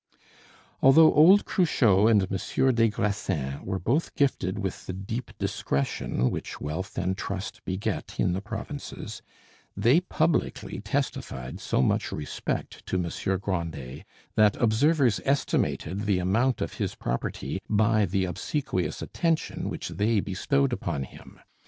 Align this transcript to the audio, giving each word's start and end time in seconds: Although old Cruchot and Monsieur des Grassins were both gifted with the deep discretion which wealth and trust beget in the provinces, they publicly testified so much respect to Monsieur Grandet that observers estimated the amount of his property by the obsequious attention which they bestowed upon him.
Although 0.81 1.13
old 1.13 1.45
Cruchot 1.45 2.09
and 2.09 2.31
Monsieur 2.31 2.71
des 2.71 2.89
Grassins 2.89 3.61
were 3.63 3.77
both 3.77 4.15
gifted 4.15 4.57
with 4.57 4.87
the 4.87 4.93
deep 4.93 5.29
discretion 5.37 6.31
which 6.31 6.59
wealth 6.59 6.97
and 6.97 7.15
trust 7.15 7.63
beget 7.65 8.19
in 8.19 8.33
the 8.33 8.41
provinces, 8.41 9.21
they 9.77 9.99
publicly 9.99 10.79
testified 10.79 11.59
so 11.59 11.83
much 11.83 12.11
respect 12.11 12.83
to 12.87 12.97
Monsieur 12.97 13.37
Grandet 13.37 14.03
that 14.33 14.55
observers 14.59 15.21
estimated 15.23 16.05
the 16.07 16.17
amount 16.17 16.61
of 16.61 16.73
his 16.79 16.95
property 16.95 17.61
by 17.69 18.07
the 18.07 18.25
obsequious 18.25 19.03
attention 19.03 19.69
which 19.69 19.89
they 19.89 20.19
bestowed 20.19 20.73
upon 20.73 21.03
him. 21.03 21.39